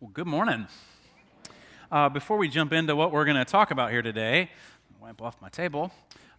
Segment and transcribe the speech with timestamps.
[0.00, 0.68] Well, good morning.
[1.90, 4.48] Uh, before we jump into what we're going to talk about here today,
[5.02, 5.90] wipe off my table.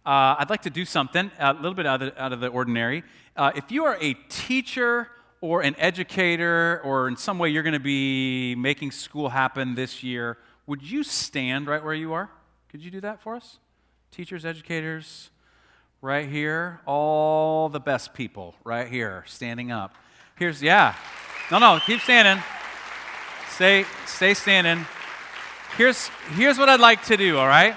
[0.06, 2.46] Uh, I'd like to do something a little bit out of the, out of the
[2.46, 3.04] ordinary.
[3.36, 5.08] Uh, if you are a teacher
[5.42, 10.02] or an educator, or in some way you're going to be making school happen this
[10.02, 12.30] year, would you stand right where you are?
[12.70, 13.58] Could you do that for us?
[14.10, 15.28] Teachers, educators,
[16.00, 16.80] right here.
[16.86, 19.96] All the best people right here, standing up.
[20.36, 20.94] Here's, yeah.
[21.50, 22.42] No, no, keep standing.
[23.60, 24.86] Stay, stay standing.
[25.76, 27.72] Here's, here's what I'd like to do, all right?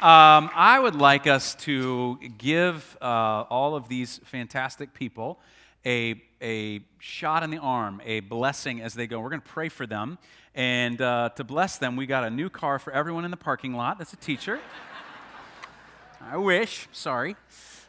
[0.00, 3.04] Um, I would like us to give uh,
[3.48, 5.38] all of these fantastic people
[5.86, 9.20] a, a shot in the arm, a blessing as they go.
[9.20, 10.18] We're going to pray for them.
[10.56, 13.74] And uh, to bless them, we got a new car for everyone in the parking
[13.74, 13.98] lot.
[13.98, 14.58] That's a teacher.
[16.20, 16.88] I wish.
[16.90, 17.36] Sorry.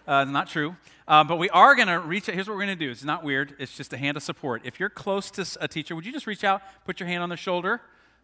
[0.05, 0.75] Uh, not true.
[1.07, 2.35] Uh, but we are going to reach out.
[2.35, 2.91] Here's what we're going to do.
[2.91, 3.55] It's not weird.
[3.59, 4.62] It's just a hand of support.
[4.66, 7.29] If you're close to a teacher, would you just reach out, put your hand on
[7.29, 7.81] their shoulder,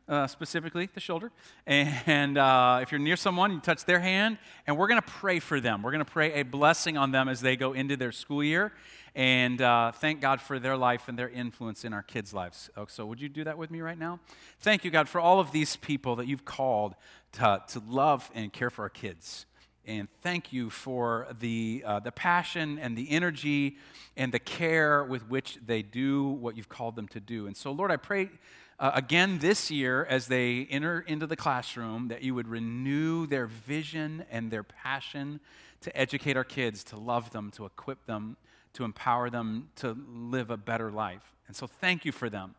[0.07, 1.31] uh, specifically the shoulder.
[1.65, 4.37] And uh, if you're near someone, you touch their hand.
[4.67, 5.81] And we're going to pray for them.
[5.81, 8.73] We're going to pray a blessing on them as they go into their school year.
[9.15, 12.69] And uh, thank God for their life and their influence in our kids' lives.
[12.77, 14.19] Oh, so, would you do that with me right now?
[14.59, 16.95] Thank you, God, for all of these people that you've called
[17.33, 19.45] to, to love and care for our kids
[19.89, 23.77] and thank you for the, uh, the passion and the energy
[24.15, 27.47] and the care with which they do what you've called them to do.
[27.47, 28.29] And so, Lord, I pray
[28.77, 33.47] uh, again this year as they enter into the classroom that you would renew their
[33.47, 35.39] vision and their passion
[35.81, 38.37] to educate our kids, to love them, to equip them,
[38.73, 41.33] to empower them to live a better life.
[41.47, 42.53] And so, thank you for them.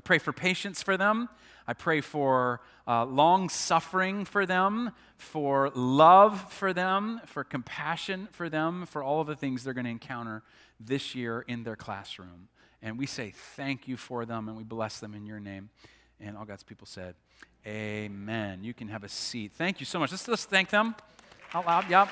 [0.00, 1.28] I pray for patience for them.
[1.66, 8.48] I pray for uh, long suffering for them, for love for them, for compassion for
[8.48, 10.42] them, for all of the things they're going to encounter
[10.80, 12.48] this year in their classroom.
[12.80, 15.68] And we say thank you for them and we bless them in your name.
[16.18, 17.14] And all God's people said,
[17.66, 18.64] Amen.
[18.64, 19.52] You can have a seat.
[19.52, 20.12] Thank you so much.
[20.12, 20.94] Let's, let's thank them
[21.52, 21.90] out loud.
[21.90, 22.08] Yep.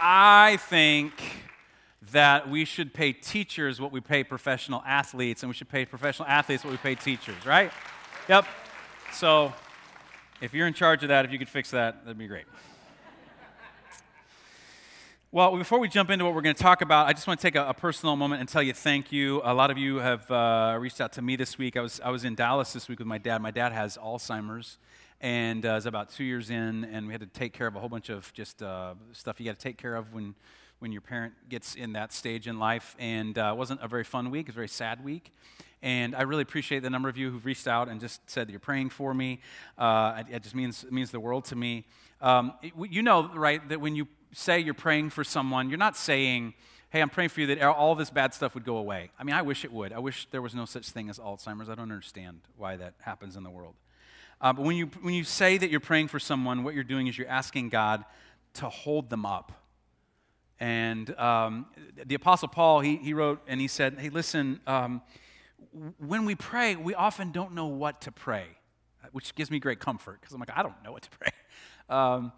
[0.00, 1.12] I think
[2.12, 6.28] that we should pay teachers what we pay professional athletes, and we should pay professional
[6.28, 7.72] athletes what we pay teachers, right?
[8.28, 8.46] Yep.
[9.12, 9.52] So
[10.40, 12.44] if you're in charge of that, if you could fix that, that'd be great.
[15.34, 17.44] Well, before we jump into what we're going to talk about, I just want to
[17.44, 19.40] take a, a personal moment and tell you thank you.
[19.42, 21.76] A lot of you have uh, reached out to me this week.
[21.76, 23.42] I was, I was in Dallas this week with my dad.
[23.42, 24.78] My dad has Alzheimer's
[25.20, 27.80] and uh, is about two years in, and we had to take care of a
[27.80, 30.36] whole bunch of just uh, stuff you got to take care of when
[30.78, 32.94] when your parent gets in that stage in life.
[32.98, 35.32] And uh, it wasn't a very fun week, it was a very sad week.
[35.82, 38.52] And I really appreciate the number of you who've reached out and just said that
[38.52, 39.40] you're praying for me.
[39.76, 41.84] Uh, it, just means, it means the world to me.
[42.22, 45.94] Um, it, you know, right, that when you say you're praying for someone, you're not
[45.94, 46.54] saying,
[46.88, 49.10] hey, I'm praying for you that all this bad stuff would go away.
[49.18, 49.92] I mean, I wish it would.
[49.92, 51.68] I wish there was no such thing as Alzheimer's.
[51.68, 53.74] I don't understand why that happens in the world.
[54.40, 57.08] Uh, but when you, when you say that you're praying for someone, what you're doing
[57.08, 58.04] is you're asking God
[58.54, 59.52] to hold them up
[60.60, 61.66] and um,
[62.04, 65.02] the Apostle Paul, he, he wrote and he said, Hey, listen, um,
[65.98, 68.46] when we pray, we often don't know what to pray,
[69.12, 71.30] which gives me great comfort because I'm like, I don't know what to pray.
[71.86, 72.32] Um,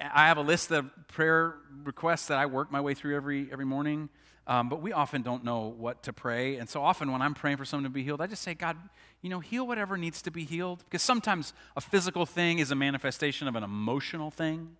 [0.00, 3.64] I have a list of prayer requests that I work my way through every, every
[3.64, 4.08] morning,
[4.48, 6.56] um, but we often don't know what to pray.
[6.56, 8.76] And so often when I'm praying for someone to be healed, I just say, God,
[9.22, 10.82] you know, heal whatever needs to be healed.
[10.84, 14.76] Because sometimes a physical thing is a manifestation of an emotional thing.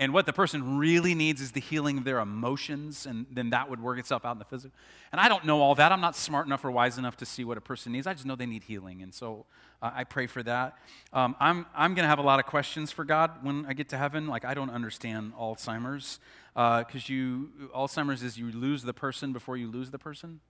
[0.00, 3.68] And what the person really needs is the healing of their emotions, and then that
[3.68, 4.78] would work itself out in the physical.
[5.10, 5.90] And I don't know all that.
[5.90, 8.06] I'm not smart enough or wise enough to see what a person needs.
[8.06, 9.02] I just know they need healing.
[9.02, 9.44] And so
[9.82, 10.78] uh, I pray for that.
[11.12, 13.88] Um, I'm, I'm going to have a lot of questions for God when I get
[13.88, 14.28] to heaven.
[14.28, 16.20] Like, I don't understand Alzheimer's,
[16.54, 20.40] because uh, you, Alzheimer's is you lose the person before you lose the person.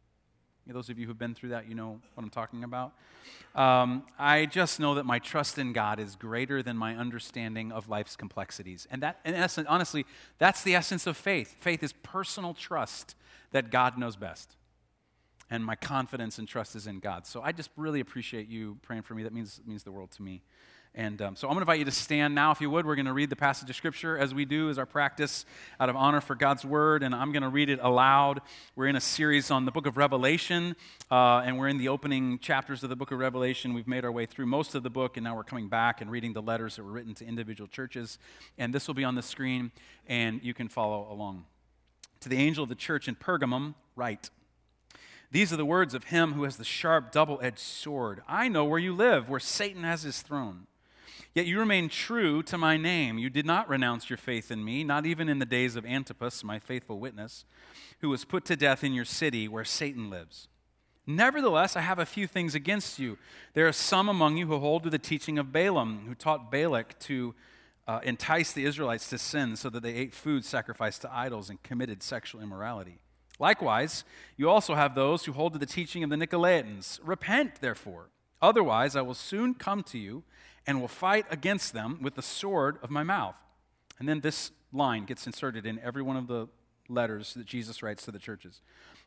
[0.69, 2.93] Those of you who've been through that, you know what I'm talking about.
[3.55, 7.89] Um, I just know that my trust in God is greater than my understanding of
[7.89, 8.87] life's complexities.
[8.91, 10.05] And that, in essence, honestly,
[10.39, 11.57] that's the essence of faith.
[11.61, 13.15] Faith is personal trust
[13.53, 14.57] that God knows best.
[15.51, 17.27] And my confidence and trust is in God.
[17.27, 19.23] So I just really appreciate you praying for me.
[19.23, 20.43] That means, means the world to me.
[20.99, 22.85] And um, so I'm going to invite you to stand now, if you would.
[22.85, 25.47] We're going to read the passage of Scripture as we do, as our practice
[25.79, 27.05] out of honor for God's Word.
[27.05, 28.41] And I'm going to read it aloud.
[28.75, 30.75] We're in a series on the book of Revelation,
[31.09, 33.75] uh, and we're in the opening chapters of the book of Revelation.
[33.75, 36.11] We've made our way through most of the book, and now we're coming back and
[36.11, 38.19] reading the letters that were written to individual churches.
[38.59, 39.71] And this will be on the screen,
[40.09, 41.45] and you can follow along.
[42.23, 44.31] To the angel of the church in Pergamum, write.
[45.31, 48.23] These are the words of him who has the sharp, double edged sword.
[48.27, 50.67] I know where you live, where Satan has his throne.
[51.39, 53.17] Yet you remain true to my name.
[53.17, 56.43] You did not renounce your faith in me, not even in the days of Antipas,
[56.43, 57.45] my faithful witness,
[58.01, 60.49] who was put to death in your city where Satan lives.
[61.07, 63.19] Nevertheless, I have a few things against you.
[63.55, 66.99] There are some among you who hold to the teaching of Balaam, who taught Balak
[67.03, 67.37] to
[67.87, 71.63] uh, entice the Israelites to sin so that they ate food sacrificed to idols and
[71.63, 72.99] committed sexual immorality.
[73.39, 74.03] Likewise,
[74.37, 76.99] you also have those who hold to the teaching of the Nicolaitans.
[77.01, 78.09] Repent, therefore.
[78.41, 80.23] Otherwise, I will soon come to you
[80.67, 83.35] and will fight against them with the sword of my mouth.
[83.99, 86.49] And then this line gets inserted in every one of the
[86.89, 88.61] letters that Jesus writes to the churches.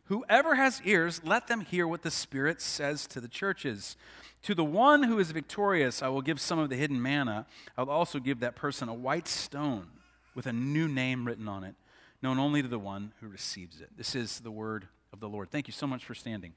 [0.05, 3.95] Whoever has ears, let them hear what the Spirit says to the churches.
[4.43, 7.45] To the one who is victorious, I will give some of the hidden manna.
[7.77, 9.87] I will also give that person a white stone
[10.35, 11.75] with a new name written on it,
[12.21, 13.89] known only to the one who receives it.
[13.97, 15.51] This is the word of the Lord.
[15.51, 16.53] Thank you so much for standing.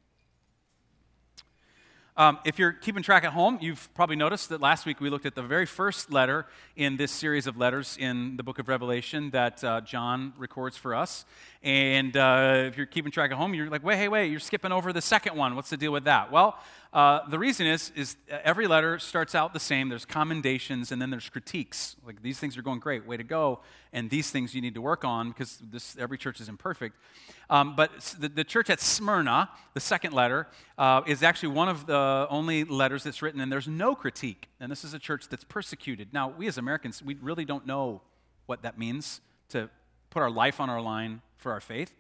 [2.16, 5.26] Um, if you're keeping track at home, you've probably noticed that last week we looked
[5.26, 6.46] at the very first letter
[6.76, 10.94] in this series of letters in the book of Revelation that uh, John records for
[10.94, 11.25] us.
[11.64, 14.70] And uh, if you're keeping track at home, you're like, wait, hey, wait, you're skipping
[14.70, 15.56] over the second one.
[15.56, 16.31] What's the deal with that?
[16.31, 16.58] Well,
[16.93, 19.88] uh, the reason is, is every letter starts out the same.
[19.88, 21.96] There's commendations and then there's critiques.
[22.06, 23.61] Like these things are going great, way to go,
[23.94, 26.96] and these things you need to work on because this, every church is imperfect.
[27.49, 31.87] Um, but the, the, church at Smyrna, the second letter, uh, is actually one of
[31.87, 34.50] the only letters that's written, and there's no critique.
[34.60, 36.12] And this is a church that's persecuted.
[36.12, 38.02] Now, we as Americans, we really don't know
[38.44, 39.70] what that means to
[40.14, 41.93] put our life on our line for our faith.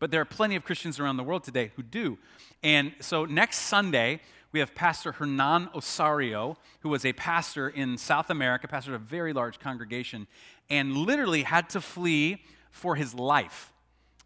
[0.00, 2.18] But there are plenty of Christians around the world today who do.
[2.62, 4.20] And so next Sunday,
[4.52, 9.04] we have Pastor Hernan Osario, who was a pastor in South America, pastor of a
[9.04, 10.26] very large congregation,
[10.70, 13.72] and literally had to flee for his life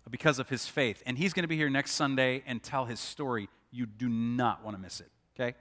[0.08, 1.02] because of his faith.
[1.04, 3.48] And he's going to be here next Sunday and tell his story.
[3.72, 5.56] You do not want to miss it, okay?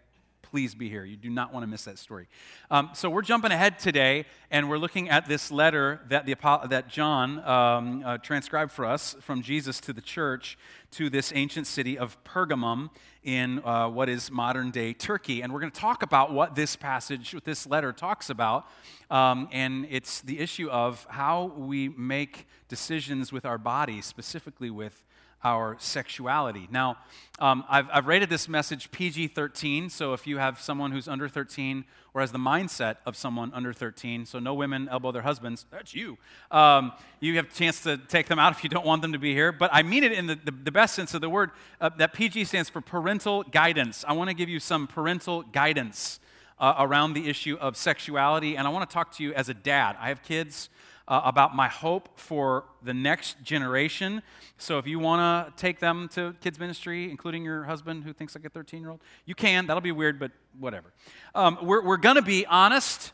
[0.52, 1.06] Please be here.
[1.06, 2.28] You do not want to miss that story.
[2.70, 6.36] Um, so we're jumping ahead today, and we're looking at this letter that, the,
[6.70, 10.58] that John um, uh, transcribed for us from Jesus to the church
[10.92, 12.90] to this ancient city of Pergamum
[13.24, 15.42] in uh, what is modern day Turkey.
[15.42, 18.68] And we're going to talk about what this passage, what this letter talks about.
[19.10, 25.06] Um, and it's the issue of how we make decisions with our bodies, specifically with
[25.44, 26.68] our sexuality.
[26.72, 26.98] Now,
[27.40, 31.28] um, I've, I've, rated this message PG 13, so if you have someone who's under
[31.28, 35.66] 13 or has the mindset of someone under 13, so no women elbow their husbands,
[35.72, 36.20] that's you.
[36.52, 39.20] Um, you have a chance to take them out if you don't want them to
[39.20, 39.52] be here.
[39.52, 41.52] But I mean it in the, the, the best sense of the word.
[41.80, 44.06] Uh, that PG stands for parental guidance.
[44.08, 46.20] I want to give you some parental guidance
[46.60, 49.56] uh, around the issue of sexuality, and I want to talk to you as a
[49.56, 49.98] dad.
[50.00, 50.70] I have kids
[51.08, 54.22] uh, about my hope for the next generation.
[54.58, 58.36] So if you want to take them to kids' ministry, including your husband who thinks
[58.36, 59.68] like a 13 year old, you can.
[59.68, 60.94] That'll be weird, but whatever.
[61.36, 63.14] Um, we're we're going to be honest,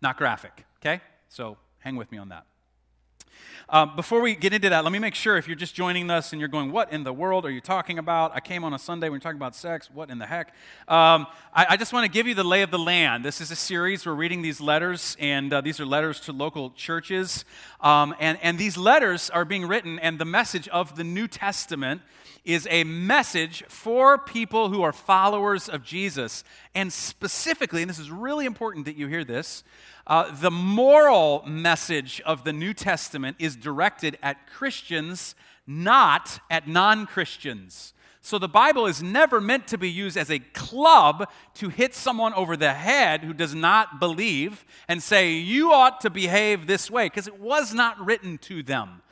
[0.00, 1.00] not graphic, okay?
[1.28, 2.46] So hang with me on that.
[3.68, 6.32] Um, before we get into that, let me make sure if you're just joining us
[6.32, 8.32] and you're going, What in the world are you talking about?
[8.34, 9.90] I came on a Sunday when you're talking about sex.
[9.90, 10.48] What in the heck?
[10.88, 13.24] Um, I, I, just want to give you the lay of the land.
[13.24, 14.04] This is a series.
[14.04, 17.44] We're reading these letters, and uh, these are letters to local churches.
[17.80, 22.02] Um, and, and these letters are being written, and the message of the New Testament
[22.44, 26.42] is a message for people who are followers of Jesus.
[26.74, 29.62] And specifically, and this is really important that you hear this,
[30.06, 35.34] uh, the moral message of the New Testament is directed at Christians,
[35.66, 37.94] not at non Christians.
[38.24, 42.32] So the Bible is never meant to be used as a club to hit someone
[42.34, 47.06] over the head who does not believe and say, you ought to behave this way,
[47.06, 49.02] because it was not written to them.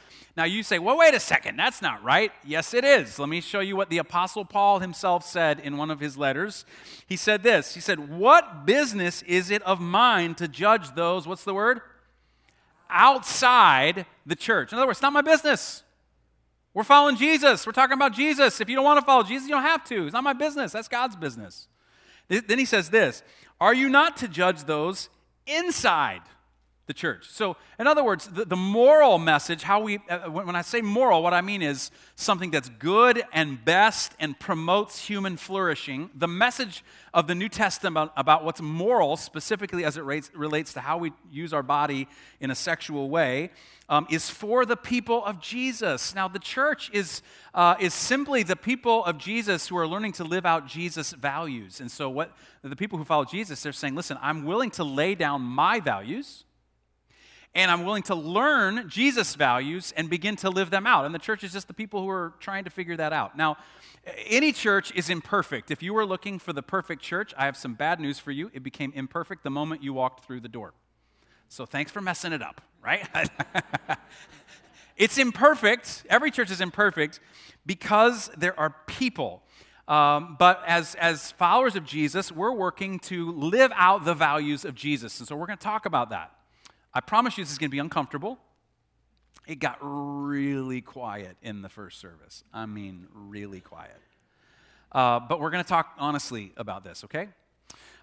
[0.40, 2.32] Now you say, well, wait a second, that's not right.
[2.46, 3.18] Yes, it is.
[3.18, 6.64] Let me show you what the Apostle Paul himself said in one of his letters.
[7.06, 11.44] He said this He said, What business is it of mine to judge those, what's
[11.44, 11.82] the word?
[12.88, 14.72] Outside the church.
[14.72, 15.82] In other words, it's not my business.
[16.72, 17.66] We're following Jesus.
[17.66, 18.62] We're talking about Jesus.
[18.62, 20.06] If you don't want to follow Jesus, you don't have to.
[20.06, 20.72] It's not my business.
[20.72, 21.68] That's God's business.
[22.28, 23.22] Then he says this
[23.60, 25.10] Are you not to judge those
[25.46, 26.22] inside?
[26.86, 27.28] The church.
[27.30, 31.22] So, in other words, the, the moral message, how we, uh, when I say moral,
[31.22, 36.10] what I mean is something that's good and best and promotes human flourishing.
[36.16, 36.82] The message
[37.14, 41.12] of the New Testament about, what's moral, specifically as it rates, relates to how we
[41.30, 42.08] use our body
[42.40, 43.50] in a sexual way,
[43.88, 46.12] um, is for the people of Jesus.
[46.12, 47.22] Now, the church is,
[47.54, 51.80] uh, is simply the people of Jesus who are learning to live out Jesus' values.
[51.80, 52.32] And so, what
[52.62, 56.46] the people who follow Jesus, they're saying, listen, I'm willing to lay down my values
[57.54, 61.04] and I'm willing to learn Jesus' values and begin to live them out.
[61.04, 63.36] And the church is just the people who are trying to figure that out.
[63.36, 63.56] Now,
[64.26, 65.70] any church is imperfect.
[65.70, 68.50] If you were looking for the perfect church, I have some bad news for you.
[68.54, 70.74] It became imperfect the moment you walked through the door.
[71.48, 73.08] So thanks for messing it up, right?
[74.96, 76.04] it's imperfect.
[76.08, 77.18] Every church is imperfect
[77.66, 79.42] because there are people.
[79.88, 84.76] Um, but as, as followers of Jesus, we're working to live out the values of
[84.76, 85.18] Jesus.
[85.18, 86.32] And so we're going to talk about that.
[86.92, 88.38] I promise you this is going to be uncomfortable.
[89.46, 92.42] It got really quiet in the first service.
[92.52, 94.00] I mean, really quiet.
[94.90, 97.28] Uh, but we're going to talk honestly about this, okay?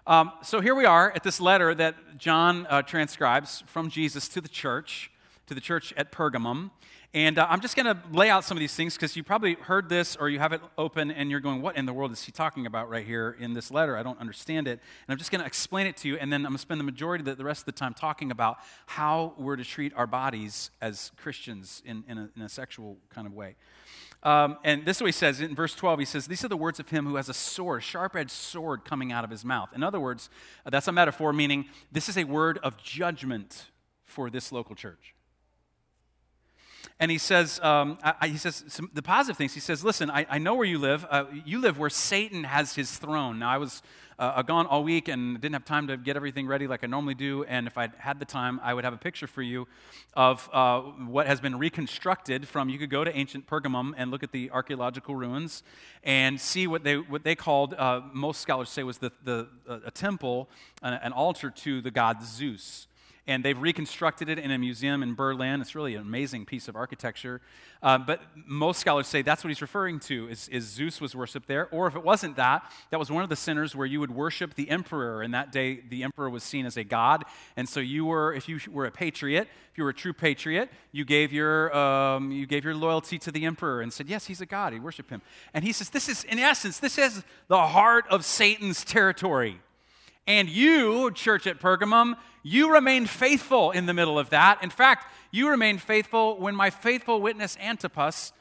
[0.06, 4.40] Um, so here we are at this letter that John uh, transcribes from Jesus to
[4.40, 5.10] the church,
[5.48, 6.70] to the church at Pergamum.
[7.14, 9.54] And uh, I'm just going to lay out some of these things because you probably
[9.54, 12.22] heard this or you have it open and you're going, What in the world is
[12.22, 13.96] he talking about right here in this letter?
[13.96, 14.72] I don't understand it.
[14.72, 16.80] And I'm just going to explain it to you, and then I'm going to spend
[16.80, 19.94] the majority of the, the, rest of the time talking about how we're to treat
[19.94, 23.56] our bodies as Christians in, in, a, in a sexual kind of way.
[24.22, 26.00] Um, and this is what he says in verse 12.
[26.00, 28.32] He says, These are the words of him who has a sword, a sharp edged
[28.32, 29.70] sword coming out of his mouth.
[29.74, 30.28] In other words,
[30.66, 33.70] that's a metaphor, meaning this is a word of judgment
[34.04, 35.14] for this local church.
[37.00, 39.54] And he says, um, I, he says some, the positive things.
[39.54, 41.06] He says, listen, I, I know where you live.
[41.08, 43.38] Uh, you live where Satan has his throne.
[43.38, 43.82] Now, I was
[44.18, 47.14] uh, gone all week and didn't have time to get everything ready like I normally
[47.14, 47.44] do.
[47.44, 49.68] And if I had the time, I would have a picture for you
[50.14, 52.68] of uh, what has been reconstructed from.
[52.68, 55.62] You could go to ancient Pergamum and look at the archaeological ruins
[56.02, 59.46] and see what they, what they called, uh, most scholars say, was the, the,
[59.84, 60.48] a temple,
[60.82, 62.88] an, an altar to the god Zeus
[63.28, 65.60] and they've reconstructed it in a museum in Berlin.
[65.60, 67.42] It's really an amazing piece of architecture.
[67.82, 71.46] Uh, but most scholars say that's what he's referring to, is, is, Zeus was worshipped
[71.46, 71.68] there.
[71.70, 74.54] Or if it wasn't that, that was one of the centers where you would worship
[74.54, 75.22] the emperor.
[75.22, 77.24] And that day, the emperor was seen as a god.
[77.56, 80.70] And so you were, if you were a patriot, if you were a true patriot,
[80.90, 84.40] you gave your, um, you gave your loyalty to the emperor and said, yes, he's
[84.40, 84.72] a god.
[84.72, 85.20] He worshiped him.
[85.52, 89.60] And he says, this is, in essence, this is the heart of Satan's territory.
[90.28, 94.62] And you, church at Pergamum, you remained faithful in the middle of that.
[94.62, 98.32] In fact, you remained faithful when my faithful witness Antipas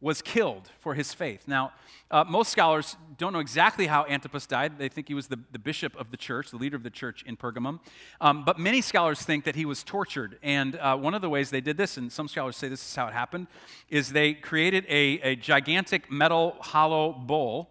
[0.00, 1.44] was killed for his faith.
[1.46, 1.72] Now,
[2.10, 4.76] uh, most scholars don't know exactly how Antipas died.
[4.76, 7.22] They think he was the, the bishop of the church, the leader of the church
[7.24, 7.78] in Pergamum.
[8.20, 10.38] Um, but many scholars think that he was tortured.
[10.42, 12.96] And uh, one of the ways they did this, and some scholars say this is
[12.96, 13.46] how it happened,
[13.88, 17.70] is they created a, a gigantic metal hollow bowl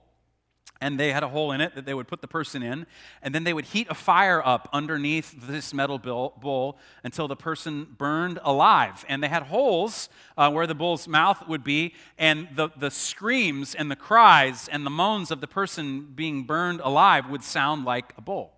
[0.82, 2.86] and they had a hole in it that they would put the person in,
[3.22, 7.88] and then they would heat a fire up underneath this metal bowl until the person
[7.98, 9.06] burned alive.
[9.08, 13.74] And they had holes uh, where the bull's mouth would be, and the, the screams
[13.74, 18.14] and the cries and the moans of the person being burned alive would sound like
[18.18, 18.52] a bull.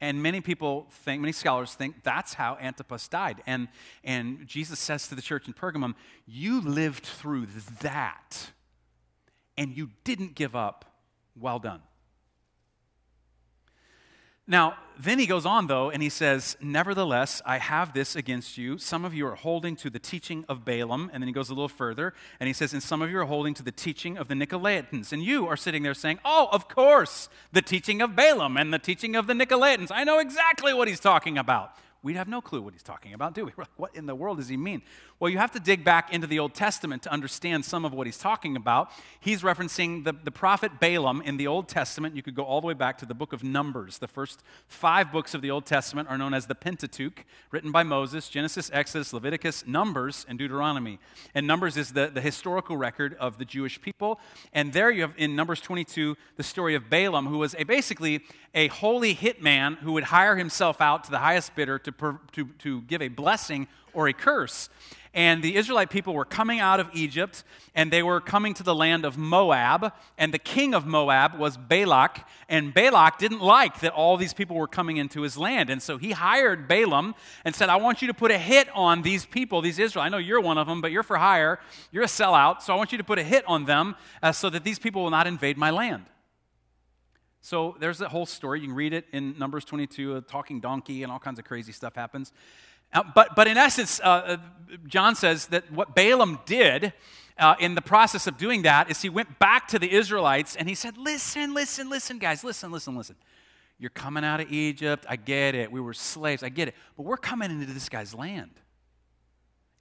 [0.00, 3.40] And many people think, many scholars think that's how Antipas died.
[3.46, 3.68] And,
[4.02, 5.94] and Jesus says to the church in Pergamum,
[6.26, 7.46] You lived through
[7.82, 8.50] that,
[9.56, 10.91] and you didn't give up
[11.38, 11.80] well done.
[14.46, 18.76] Now, then he goes on, though, and he says, Nevertheless, I have this against you.
[18.76, 21.10] Some of you are holding to the teaching of Balaam.
[21.12, 23.24] And then he goes a little further, and he says, And some of you are
[23.24, 25.12] holding to the teaching of the Nicolaitans.
[25.12, 28.78] And you are sitting there saying, Oh, of course, the teaching of Balaam and the
[28.78, 29.90] teaching of the Nicolaitans.
[29.92, 31.70] I know exactly what he's talking about
[32.02, 33.52] we'd have no clue what he's talking about, do we?
[33.76, 34.82] What in the world does he mean?
[35.18, 38.06] Well, you have to dig back into the Old Testament to understand some of what
[38.06, 38.90] he's talking about.
[39.20, 42.16] He's referencing the, the prophet Balaam in the Old Testament.
[42.16, 43.98] You could go all the way back to the book of Numbers.
[43.98, 47.82] The first five books of the Old Testament are known as the Pentateuch, written by
[47.82, 50.98] Moses Genesis, Exodus, Leviticus, Numbers, and Deuteronomy.
[51.34, 54.18] And Numbers is the, the historical record of the Jewish people.
[54.52, 58.22] And there you have in Numbers 22 the story of Balaam, who was a, basically
[58.54, 62.82] a holy hitman who would hire himself out to the highest bidder to, to, to
[62.82, 64.68] give a blessing or a curse.
[65.14, 67.44] And the Israelite people were coming out of Egypt
[67.74, 69.92] and they were coming to the land of Moab.
[70.16, 72.26] And the king of Moab was Balak.
[72.48, 75.68] And Balak didn't like that all these people were coming into his land.
[75.68, 79.02] And so he hired Balaam and said, I want you to put a hit on
[79.02, 80.02] these people, these Israel.
[80.02, 81.60] I know you're one of them, but you're for hire.
[81.90, 82.62] You're a sellout.
[82.62, 85.02] So I want you to put a hit on them uh, so that these people
[85.02, 86.04] will not invade my land.
[87.42, 88.60] So there's that whole story.
[88.60, 91.72] You can read it in Numbers 22, a talking donkey, and all kinds of crazy
[91.72, 92.32] stuff happens.
[92.92, 94.36] Uh, but, but in essence, uh, uh,
[94.86, 96.92] John says that what Balaam did
[97.38, 100.68] uh, in the process of doing that is he went back to the Israelites and
[100.68, 103.16] he said, Listen, listen, listen, guys, listen, listen, listen.
[103.76, 105.04] You're coming out of Egypt.
[105.08, 105.72] I get it.
[105.72, 106.44] We were slaves.
[106.44, 106.74] I get it.
[106.96, 108.52] But we're coming into this guy's land.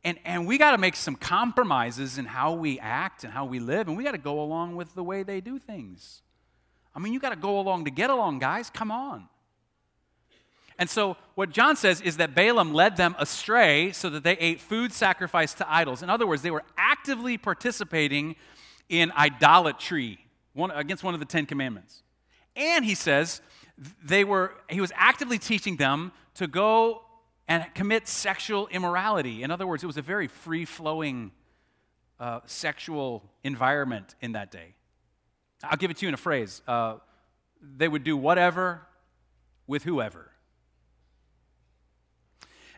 [0.03, 3.59] And, and we got to make some compromises in how we act and how we
[3.59, 6.23] live, and we got to go along with the way they do things.
[6.95, 8.69] I mean, you got to go along to get along, guys.
[8.69, 9.27] Come on.
[10.77, 14.59] And so, what John says is that Balaam led them astray so that they ate
[14.59, 16.01] food sacrificed to idols.
[16.01, 18.35] In other words, they were actively participating
[18.89, 20.19] in idolatry
[20.53, 22.03] one, against one of the Ten Commandments.
[22.55, 23.41] And he says
[24.03, 27.03] they were, he was actively teaching them to go
[27.47, 29.43] and commit sexual immorality.
[29.43, 31.31] In other words, it was a very free flowing
[32.19, 34.75] uh, sexual environment in that day.
[35.63, 36.61] I'll give it to you in a phrase.
[36.67, 36.95] Uh,
[37.77, 38.81] they would do whatever
[39.67, 40.31] with whoever.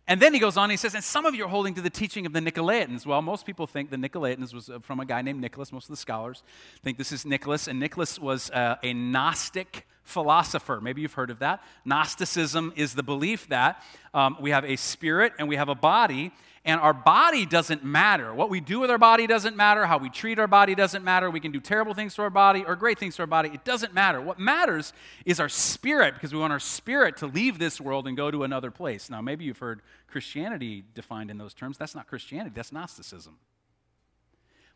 [0.06, 1.90] And then he goes on, he says, and some of you are holding to the
[1.90, 3.06] teaching of the Nicolaitans.
[3.06, 5.72] Well, most people think the Nicolaitans was uh, from a guy named Nicholas.
[5.72, 6.44] Most of the scholars
[6.82, 7.70] think this is Nicholas.
[7.70, 10.82] And Nicholas was uh, a Gnostic philosopher.
[10.82, 11.64] Maybe you've heard of that.
[11.86, 13.82] Gnosticism is the belief that
[14.14, 16.34] um, we have a spirit and we have a body,
[16.66, 18.34] and our body doesn't matter.
[18.34, 19.86] What we do with our body doesn't matter.
[19.86, 21.30] How we treat our body doesn't matter.
[21.30, 23.50] We can do terrible things to our body or great things to our body.
[23.54, 24.22] It doesn't matter.
[24.22, 24.94] What matters
[25.26, 28.44] is our spirit because we want our spirit to leave this world and go to
[28.44, 29.10] another place.
[29.10, 31.78] Now, maybe you've heard Christianity defined in those terms.
[31.78, 33.38] That's not Christianity, that's Gnosticism.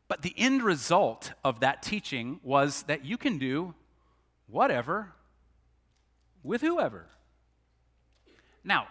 [0.10, 3.76] But the end result of that teaching was that you can do
[4.48, 5.14] whatever
[6.44, 7.06] with whoever.
[8.64, 8.88] Now,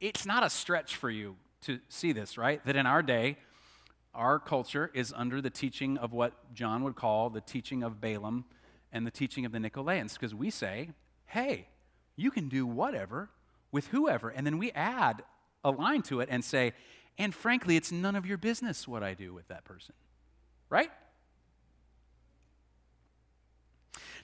[0.00, 2.64] it's not a stretch for you to see this, right?
[2.64, 3.36] That in our day,
[4.14, 8.44] our culture is under the teaching of what John would call the teaching of Balaam
[8.92, 10.90] and the teaching of the Nicolaitans, because we say,
[11.26, 11.68] hey,
[12.16, 13.28] you can do whatever
[13.72, 14.30] with whoever.
[14.30, 15.22] And then we add
[15.64, 16.72] a line to it and say,
[17.18, 19.94] and frankly, it's none of your business what I do with that person,
[20.70, 20.90] right?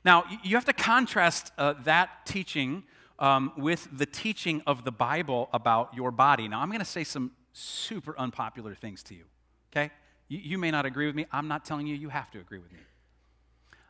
[0.04, 2.84] Now, you have to contrast uh, that teaching
[3.22, 6.48] um, with the teaching of the Bible about your body.
[6.48, 9.24] Now, I'm going to say some super unpopular things to you,
[9.70, 9.92] okay?
[10.28, 11.26] You, you, may not agree with me.
[11.30, 12.80] I'm not telling you you have to agree with me.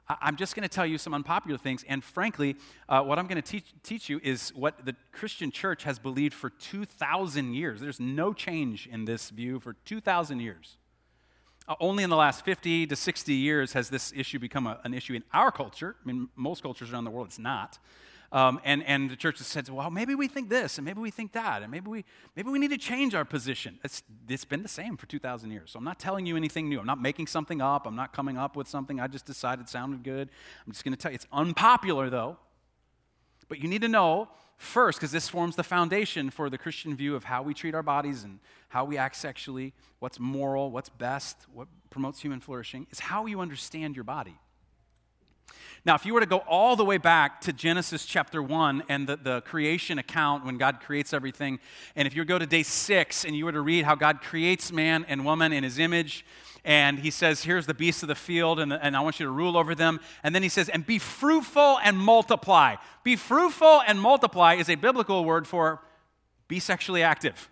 [0.06, 1.82] I, am just going to tell you some unpopular things.
[1.88, 2.56] And frankly,
[2.90, 6.34] uh, what I'm going to teach, teach you is what the Christian church has believed
[6.34, 7.80] for 2,000 years.
[7.80, 10.76] There's no change in this view for 2,000 years.
[11.66, 14.92] Uh, only in the last 50 to 60 years has this issue become a, an
[14.92, 15.96] issue in our culture.
[16.02, 17.78] I mean, most cultures around the world, it's not.
[18.32, 21.10] Um, and, and the church has said, well, maybe we think this, and maybe we
[21.10, 23.78] think that, and maybe we, maybe we need to change our position.
[23.84, 25.72] It's, it's been the same for 2,000 years.
[25.72, 26.80] So I'm not telling you anything new.
[26.80, 27.86] I'm not making something up.
[27.86, 30.30] I'm not coming up with something I just decided sounded good.
[30.66, 31.16] I'm just going to tell you.
[31.16, 32.38] It's unpopular, though.
[33.48, 37.14] But you need to know first, because this forms the foundation for the Christian view
[37.14, 41.36] of how we treat our bodies and how we act sexually, what's moral, what's best,
[41.52, 44.38] what promotes human flourishing, is how you understand your body.
[45.84, 49.08] Now, if you were to go all the way back to Genesis chapter 1 and
[49.08, 51.58] the, the creation account when God creates everything,
[51.96, 54.70] and if you go to day 6 and you were to read how God creates
[54.70, 56.24] man and woman in his image,
[56.64, 59.32] and he says, Here's the beasts of the field, and, and I want you to
[59.32, 59.98] rule over them.
[60.22, 62.76] And then he says, And be fruitful and multiply.
[63.02, 65.80] Be fruitful and multiply is a biblical word for
[66.46, 67.50] be sexually active.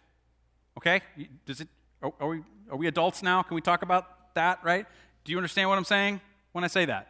[0.78, 1.00] Okay?
[1.46, 1.68] Does it,
[2.00, 3.42] are, are we, are we adults now?
[3.42, 4.86] Can we talk about that, right?
[5.24, 6.20] Do you understand what I'm saying
[6.52, 7.08] when I say that?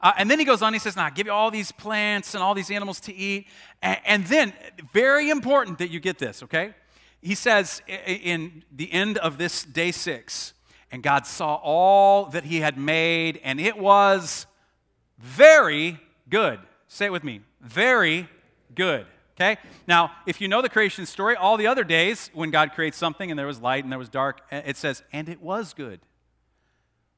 [0.00, 2.34] Uh, and then he goes on, he says, Now, I give you all these plants
[2.34, 3.46] and all these animals to eat.
[3.82, 4.52] And, and, then,
[4.92, 6.74] very important that you get this, okay?
[7.20, 10.54] He says in the end of this day six,
[10.92, 14.46] and God saw all that he had made, and it was
[15.18, 15.98] very
[16.30, 16.60] good.
[16.86, 18.28] Say it with me very
[18.74, 19.06] good.
[19.36, 19.56] Okay?
[19.86, 23.30] Now, if you know the creation story, all the other days when God creates something
[23.30, 26.00] and there was light and there was dark, it says, and it was good.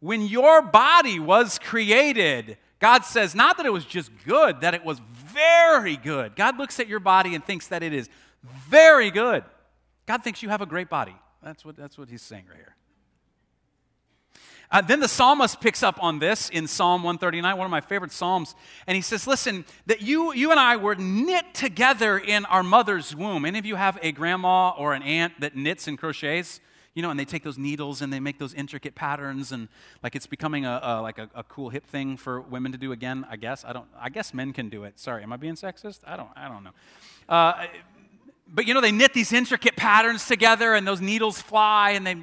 [0.01, 4.85] When your body was created, God says not that it was just good, that it
[4.85, 6.35] was very good.
[6.35, 8.09] God looks at your body and thinks that it is
[8.43, 9.45] very good.
[10.07, 11.15] God thinks you have a great body.
[11.43, 12.75] That's what, that's what he's saying right here.
[14.73, 18.13] Uh, then the psalmist picks up on this in Psalm 139, one of my favorite
[18.13, 18.55] psalms,
[18.87, 23.15] and he says, Listen, that you, you and I were knit together in our mother's
[23.15, 23.45] womb.
[23.45, 26.61] Any of you have a grandma or an aunt that knits and crochets?
[26.95, 29.69] You know, and they take those needles and they make those intricate patterns, and
[30.03, 32.91] like it's becoming a, a like a, a, cool hip thing for women to do
[32.93, 33.25] again.
[33.31, 33.87] I guess I don't.
[33.99, 34.99] I guess men can do it.
[34.99, 36.01] Sorry, am I being sexist?
[36.05, 36.31] I don't.
[36.35, 36.73] I don't know.
[37.29, 37.67] Uh,
[38.49, 42.17] but you know, they knit these intricate patterns together, and those needles fly, and they.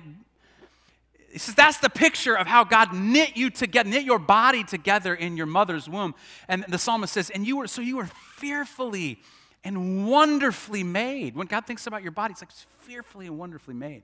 [1.32, 5.14] He says that's the picture of how God knit you together, knit your body together
[5.14, 6.16] in your mother's womb.
[6.48, 9.20] And the psalmist says, and you were so you were fearfully
[9.64, 11.36] and wonderfully made.
[11.36, 14.04] When God thinks about your body, it's like it's fearfully and wonderfully made.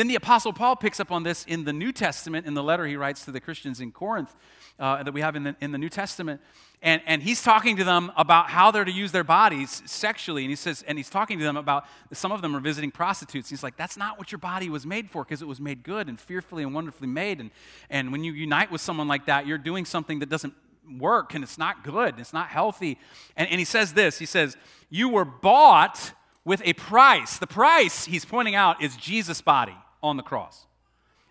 [0.00, 2.86] Then the Apostle Paul picks up on this in the New Testament, in the letter
[2.86, 4.34] he writes to the Christians in Corinth
[4.78, 6.40] uh, that we have in the, in the New Testament.
[6.80, 10.42] And, and he's talking to them about how they're to use their bodies sexually.
[10.42, 11.84] And he says, and he's talking to them about
[12.14, 13.50] some of them are visiting prostitutes.
[13.50, 16.08] He's like, that's not what your body was made for because it was made good
[16.08, 17.38] and fearfully and wonderfully made.
[17.38, 17.50] And,
[17.90, 20.54] and when you unite with someone like that, you're doing something that doesn't
[20.98, 22.96] work and it's not good, it's not healthy.
[23.36, 24.56] And, and he says this He says,
[24.88, 26.14] You were bought
[26.46, 27.36] with a price.
[27.36, 30.66] The price, he's pointing out, is Jesus' body on the cross.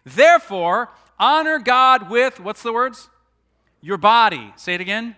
[0.06, 3.10] Therefore, honor God with, what's the words?
[3.82, 4.54] Your body.
[4.56, 5.16] Say it again.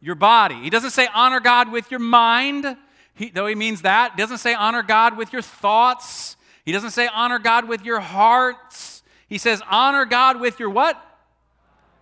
[0.00, 0.56] Your body.
[0.56, 2.76] He doesn't say honor God with your mind,
[3.14, 4.12] he, though he means that.
[4.12, 6.36] He doesn't say honor God with your thoughts.
[6.64, 9.02] He doesn't say honor God with your hearts.
[9.28, 11.00] He says honor God with your what?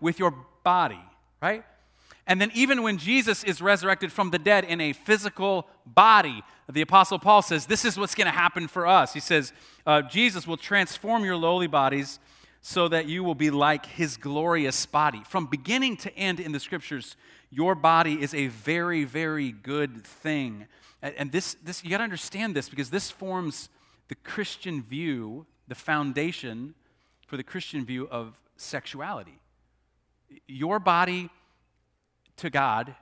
[0.01, 1.01] With your body,
[1.43, 1.65] right?
[2.27, 6.43] And then, even when Jesus is resurrected from the dead in a physical body,
[6.75, 9.13] the Apostle Paul says, This is what's going to happen for us.
[9.13, 9.53] He says,
[9.87, 12.19] uh, Jesus will transform your lowly bodies
[12.63, 15.23] so that you will be like his glorious body.
[15.27, 17.17] From beginning to end in the scriptures,
[17.51, 20.67] your body is a very, very good thing.
[21.03, 23.71] And this, this you got to understand this because this forms
[24.09, 26.75] the Christian view, the foundation
[27.27, 29.41] for the Christian view of sexuality.
[30.47, 31.31] Your body
[32.37, 32.95] to God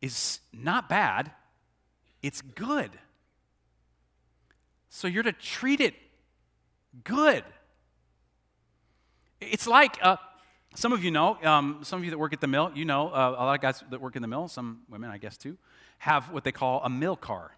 [0.00, 1.30] is not bad,
[2.22, 2.90] it's good.
[4.88, 5.94] So you're to treat it
[7.04, 7.44] good.
[9.40, 10.16] It's like uh,
[10.74, 13.08] some of you know, um, some of you that work at the mill, you know,
[13.08, 15.56] uh, a lot of guys that work in the mill, some women, I guess too,
[15.98, 17.52] have what they call a mill car.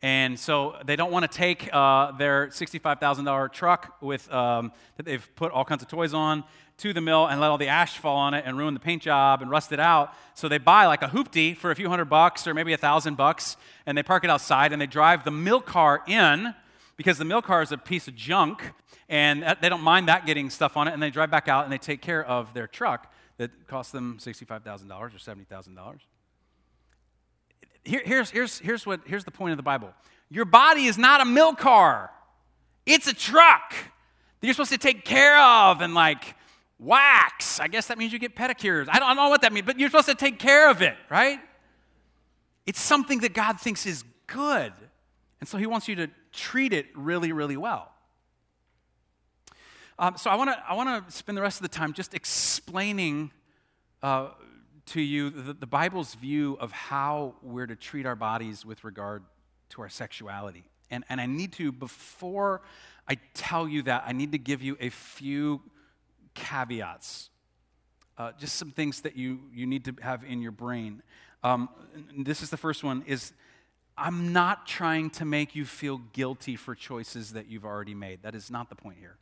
[0.00, 5.28] And so they don't want to take uh, their $65,000 truck with, um, that they've
[5.34, 6.44] put all kinds of toys on
[6.78, 9.02] to the mill and let all the ash fall on it and ruin the paint
[9.02, 10.14] job and rust it out.
[10.34, 13.16] So they buy like a hoopty for a few hundred bucks or maybe a thousand
[13.16, 16.54] bucks and they park it outside and they drive the mill car in
[16.96, 18.72] because the mill car is a piece of junk
[19.08, 21.72] and they don't mind that getting stuff on it and they drive back out and
[21.72, 25.98] they take care of their truck that cost them $65,000 or $70,000
[27.88, 29.92] here, here's, here's, here's, what, here's the point of the Bible.
[30.30, 32.10] Your body is not a mill car,
[32.86, 36.36] it's a truck that you're supposed to take care of and like
[36.78, 37.60] wax.
[37.60, 38.88] I guess that means you get pedicures.
[38.90, 41.40] I don't, know what that means, but you're supposed to take care of it, right?
[42.66, 44.72] It's something that God thinks is good.
[45.40, 47.92] And so he wants you to treat it really, really well.
[49.98, 52.14] Um, so I want to I want to spend the rest of the time just
[52.14, 53.32] explaining
[54.00, 54.28] uh,
[54.86, 59.24] to you the, the Bible's view of how we're to treat our bodies with regard
[59.70, 60.64] to our sexuality.
[60.90, 62.62] And, and I need to, before
[63.08, 65.60] I tell you that, I need to give you a few
[66.38, 67.30] caveats.
[68.16, 71.02] Uh, just some things that you, you need to have in your brain.
[71.44, 71.68] Um,
[72.18, 73.32] this is the first one is
[73.96, 78.22] I'm not trying to make you feel guilty for choices that you've already made.
[78.22, 79.18] That is not the point here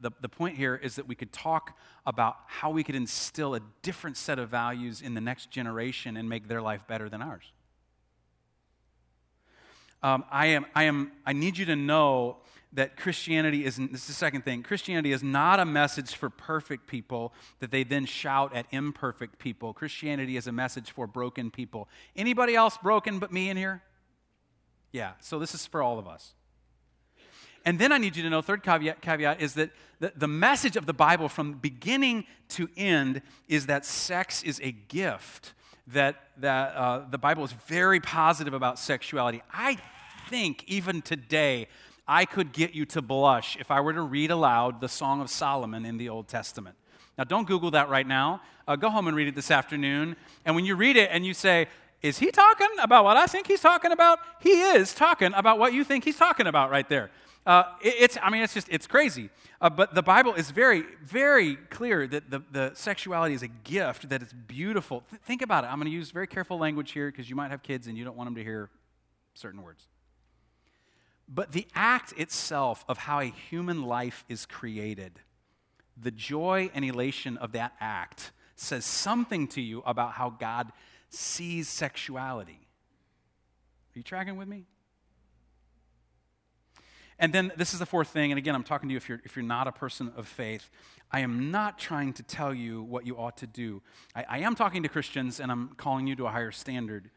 [0.00, 1.76] the, the point here is that we could talk
[2.06, 6.28] about how we could instill a different set of values in the next generation and
[6.28, 7.52] make their life better than ours.
[10.02, 12.38] Um, I, am, I, am, I need you to know
[12.74, 16.86] that Christianity isn't, this is the second thing, Christianity is not a message for perfect
[16.86, 19.72] people that they then shout at imperfect people.
[19.72, 21.88] Christianity is a message for broken people.
[22.16, 23.82] Anybody else broken but me in here?
[24.92, 26.34] Yeah, so this is for all of us.
[27.64, 30.76] And then I need you to know, third caveat, caveat is that the, the message
[30.76, 35.54] of the Bible from beginning to end is that sex is a gift,
[35.86, 39.42] that, that uh, the Bible is very positive about sexuality.
[39.52, 39.78] I
[40.28, 41.68] think even today,
[42.06, 45.30] I could get you to blush if I were to read aloud the Song of
[45.30, 46.76] Solomon in the Old Testament.
[47.16, 48.42] Now, don't Google that right now.
[48.66, 50.16] Uh, go home and read it this afternoon.
[50.44, 51.68] And when you read it and you say,
[52.02, 54.18] is he talking about what I think he's talking about?
[54.40, 57.10] He is talking about what you think he's talking about right there.
[57.46, 59.30] Uh, it, it's, I mean, it's just, it's crazy.
[59.60, 64.08] Uh, but the Bible is very, very clear that the, the sexuality is a gift,
[64.10, 65.02] that it's beautiful.
[65.08, 65.68] Th- think about it.
[65.68, 68.04] I'm going to use very careful language here because you might have kids and you
[68.04, 68.68] don't want them to hear
[69.34, 69.86] certain words.
[71.28, 75.20] But the act itself of how a human life is created,
[75.96, 80.70] the joy and elation of that act says something to you about how God
[81.08, 82.60] sees sexuality.
[83.94, 84.66] Are you tracking with me?
[87.18, 89.20] And then this is the fourth thing, and again, I'm talking to you if you're,
[89.24, 90.68] if you're not a person of faith.
[91.12, 93.82] I am not trying to tell you what you ought to do.
[94.16, 97.10] I, I am talking to Christians, and I'm calling you to a higher standard.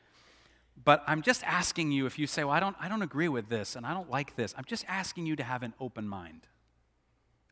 [0.83, 3.49] But I'm just asking you if you say, Well, I don't, I don't agree with
[3.49, 6.47] this, and I don't like this, I'm just asking you to have an open mind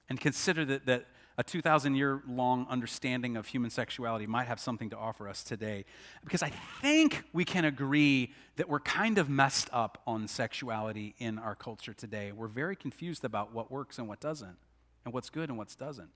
[0.10, 1.06] and consider that, that
[1.38, 5.84] a 2,000 year long understanding of human sexuality might have something to offer us today.
[6.24, 6.50] Because I
[6.82, 11.94] think we can agree that we're kind of messed up on sexuality in our culture
[11.94, 12.32] today.
[12.32, 14.58] We're very confused about what works and what doesn't,
[15.04, 16.10] and what's good and what doesn't.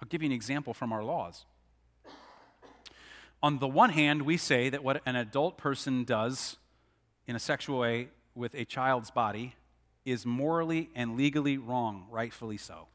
[0.00, 1.44] I'll give you an example from our laws.
[3.42, 6.56] On the one hand, we say that what an adult person does
[7.26, 9.54] in a sexual way with a child's body
[10.04, 12.88] is morally and legally wrong, rightfully so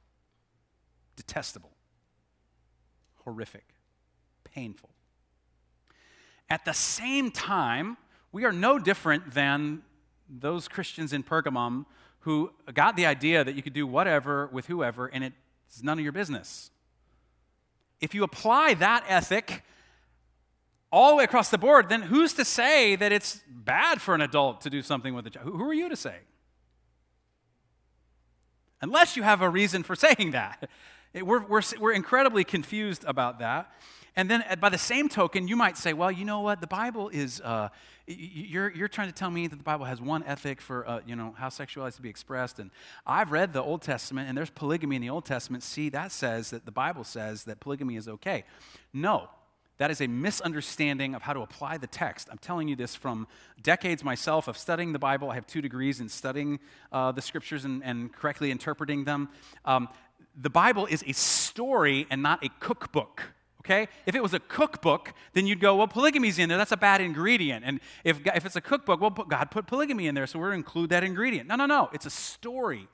[1.16, 1.72] detestable,
[3.24, 3.66] horrific.
[4.44, 4.90] painful.
[6.50, 7.98] At the same time,
[8.32, 9.82] we are no different than
[10.30, 11.86] those Christians in Pergamum
[12.20, 16.04] who got the idea that you could do whatever with whoever and it's none of
[16.04, 16.72] your business.
[18.00, 19.64] If you apply that ethic
[20.92, 24.22] all the way across the board, then who's to say that it's bad for an
[24.22, 25.48] adult to do something with a child?
[25.48, 26.18] Who are you to say?
[28.82, 30.70] Unless you have a reason for saying that.
[31.14, 33.72] We're, we're, we're incredibly confused about that.
[34.16, 36.60] And then by the same token, you might say, well, you know what?
[36.60, 37.70] The Bible is, uh,
[38.08, 41.16] you're, you're trying to tell me that the Bible has one ethic for, uh, you
[41.16, 42.58] know, how sexuality is to be expressed.
[42.58, 42.72] And
[43.06, 45.62] I've read the Old Testament, and there's polygamy in the Old Testament.
[45.62, 48.44] See, that says that the Bible says that polygamy is okay.
[48.92, 49.30] No,
[49.78, 52.28] that is a misunderstanding of how to apply the text.
[52.32, 53.28] I'm telling you this from
[53.62, 55.30] decades myself of studying the Bible.
[55.30, 56.60] I have two degrees in studying
[56.92, 59.30] uh, the scriptures and, and, correctly interpreting them.
[59.66, 59.90] Um,
[60.36, 63.24] the Bible is a story and not a cookbook
[63.68, 63.90] okay?
[64.06, 66.58] If it was a cookbook, then you'd go, well, polygamy's in there.
[66.58, 67.66] That's a bad ingredient.
[67.66, 70.64] And if, if it's a cookbook, well, God put polygamy in there, so we're going
[70.64, 71.48] to include that ingredient.
[71.50, 71.90] No, no, no.
[71.92, 72.88] It's a story.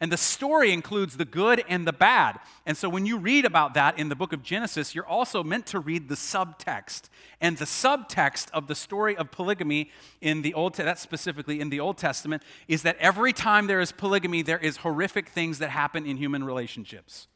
[0.00, 2.40] And the story includes the good and the bad.
[2.64, 5.66] And so when you read about that in the book of Genesis, you're also meant
[5.66, 7.10] to read the subtext.
[7.40, 9.90] And the subtext of the story of polygamy
[10.22, 13.92] in the Old that specifically in the Old Testament is that every time there is
[13.92, 17.28] polygamy, there is horrific things that happen in human relationships.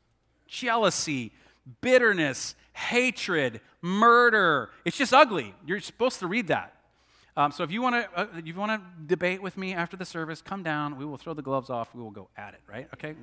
[0.49, 1.33] Jealousy,
[1.83, 4.71] bitterness, hatred, murder.
[4.85, 5.55] It's just ugly.
[5.67, 6.74] You're supposed to read that.
[7.37, 10.05] Um, so if you want to, uh, you want to debate with me after the
[10.05, 10.97] service, come down.
[10.97, 11.93] We will throw the gloves off.
[11.95, 12.61] We will go at it.
[12.69, 12.89] Right?
[12.95, 13.15] Okay.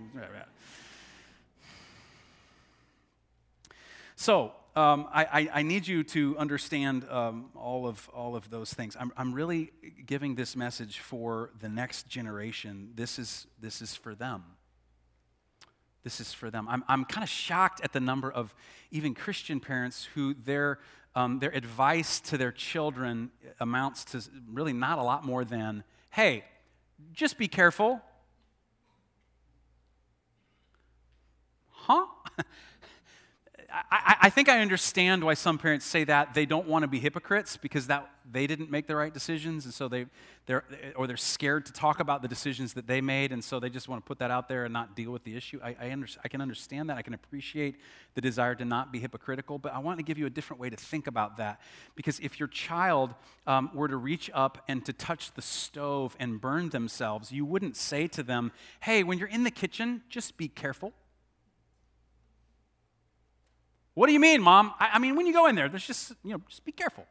[4.18, 8.96] So um, I, I, need you to understand um, all of all of those things.
[9.00, 9.72] I'm, I'm really
[10.06, 12.92] giving this message for the next generation.
[12.94, 14.44] This is this is for them.
[16.04, 16.68] This is for them.
[16.70, 18.56] I'm, I'm kind of shocked at the number of
[18.90, 20.80] even Christian parents who their,
[21.16, 24.22] um, their advice to their children amounts to
[24.52, 26.44] really not a lot more than hey,
[27.14, 28.02] just be careful.
[31.70, 32.06] Huh?
[33.74, 37.00] I, I, think I understand why some parents say that they don't want to be
[37.00, 40.08] hypocrites because that they didn't make the right decisions, and so they,
[40.46, 40.64] they're
[40.96, 43.88] or they're scared to talk about the decisions that they made, and so they just
[43.88, 45.60] want to put that out there and not deal with the issue.
[45.64, 46.98] I, I, under, I can understand that.
[46.98, 47.78] I can appreciate
[48.14, 50.70] the desire to not be hypocritical, but I want to give you a different way
[50.70, 51.62] to think about that
[51.96, 53.14] because if your child
[53.48, 57.78] um, were to reach up and to touch the stove and burn themselves, you wouldn't
[57.78, 60.94] say to them, "Hey, when you're in the kitchen, just be careful."
[63.94, 64.74] What do you mean, mom?
[64.80, 67.06] I, I mean, when you go in there, there's just, you know, just be careful.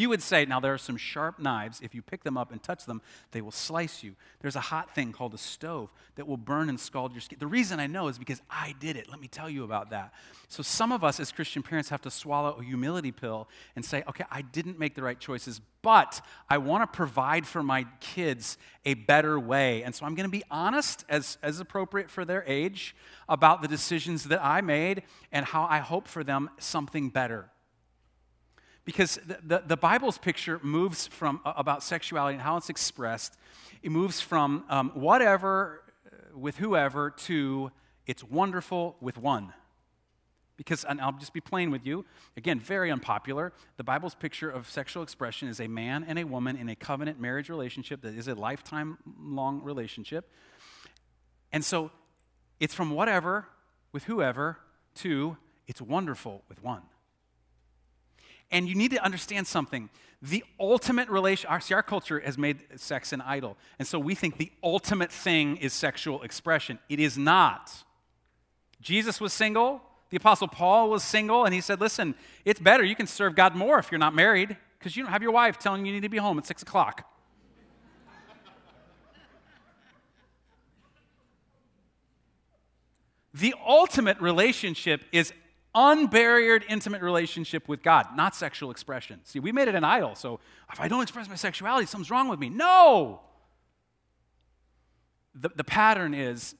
[0.00, 1.78] You would say, now there are some sharp knives.
[1.82, 4.14] If you pick them up and touch them, they will slice you.
[4.40, 7.38] There's a hot thing called a stove that will burn and scald your skin.
[7.38, 9.10] The reason I know is because I did it.
[9.10, 10.14] Let me tell you about that.
[10.48, 14.02] So some of us as Christian parents have to swallow a humility pill and say,
[14.08, 18.56] okay, I didn't make the right choices, but I want to provide for my kids
[18.86, 19.82] a better way.
[19.82, 22.96] And so I'm going to be honest, as, as appropriate for their age,
[23.28, 27.50] about the decisions that I made and how I hope for them something better
[28.90, 33.38] because the, the, the, Bible's picture moves from uh, about sexuality and how it's expressed.
[33.84, 37.70] It moves from um, whatever uh, with whoever to
[38.08, 39.52] it's wonderful with one.
[40.56, 42.04] Because, and I'll just be plain with you,
[42.36, 43.52] again, very unpopular.
[43.76, 47.20] The Bible's picture of sexual expression is a man and a woman in a covenant
[47.20, 50.28] marriage relationship that is a lifetime long relationship.
[51.52, 51.92] And so
[52.58, 53.46] it's from whatever
[53.92, 54.58] with whoever
[54.96, 55.36] to
[55.68, 56.82] it's wonderful with one.
[58.50, 59.88] And you need to understand something.
[60.22, 63.56] The ultimate relation, our, see, our culture has made sex an idol.
[63.78, 66.78] And so we think the ultimate thing is sexual expression.
[66.88, 67.72] It is not.
[68.80, 69.82] Jesus was single.
[70.10, 71.44] The Apostle Paul was single.
[71.44, 72.84] And he said, listen, it's better.
[72.84, 75.58] You can serve God more if you're not married because you don't have your wife
[75.58, 77.06] telling you you need to be home at six o'clock.
[83.32, 85.32] the ultimate relationship is
[85.74, 89.20] unbarriered, intimate relationship with God, not sexual expression.
[89.24, 90.14] See, we made it an idol.
[90.14, 90.40] So
[90.72, 92.48] if I don't express my sexuality, something's wrong with me.
[92.48, 93.20] No!
[95.34, 96.54] The, the pattern is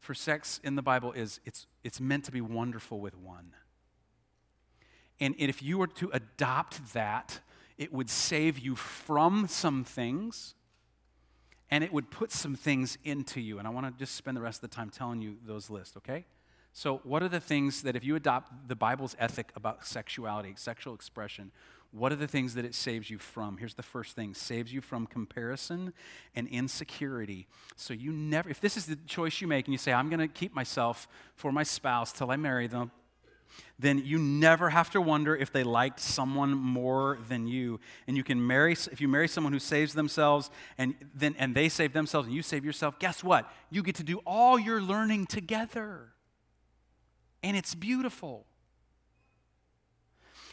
[0.00, 3.52] for sex in the Bible is it's, it's meant to be wonderful with one.
[5.20, 7.40] And if you were to adopt that,
[7.78, 10.54] it would save you from some things
[11.70, 13.58] and it would put some things into you.
[13.58, 15.96] And I want to just spend the rest of the time telling you those lists,
[15.96, 16.24] okay?
[16.76, 20.92] So, what are the things that, if you adopt the Bible's ethic about sexuality, sexual
[20.92, 21.52] expression,
[21.92, 23.58] what are the things that it saves you from?
[23.58, 25.92] Here's the first thing saves you from comparison
[26.34, 27.46] and insecurity.
[27.76, 30.18] So, you never, if this is the choice you make and you say, I'm going
[30.18, 31.06] to keep myself
[31.36, 32.90] for my spouse till I marry them,
[33.78, 37.78] then you never have to wonder if they liked someone more than you.
[38.08, 41.68] And you can marry, if you marry someone who saves themselves and, then, and they
[41.68, 43.48] save themselves and you save yourself, guess what?
[43.70, 46.13] You get to do all your learning together.
[47.44, 48.46] And it's beautiful.